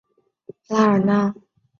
[0.67, 1.35] 拉尔纳。